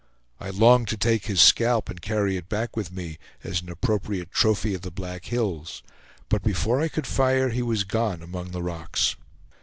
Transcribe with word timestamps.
I 0.39 0.49
longed 0.49 0.87
to 0.87 0.97
take 0.97 1.27
his 1.27 1.39
scalp 1.41 1.87
and 1.87 2.01
carry 2.01 2.35
it 2.35 2.49
back 2.49 2.75
with 2.75 2.91
me, 2.91 3.19
as 3.43 3.61
an 3.61 3.69
appropriate 3.69 4.31
trophy 4.31 4.73
of 4.73 4.81
the 4.81 4.89
Black 4.89 5.25
Hills, 5.25 5.83
but 6.27 6.41
before 6.41 6.81
I 6.81 6.87
could 6.87 7.05
fire, 7.05 7.49
he 7.49 7.61
was 7.61 7.83
gone 7.83 8.23
among 8.23 8.49
the 8.49 8.63
rocks. 8.63 9.15